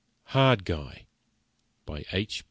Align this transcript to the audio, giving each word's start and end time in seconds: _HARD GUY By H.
_HARD 0.31 0.65
GUY 0.65 1.05
By 1.85 2.05
H. 2.11 2.39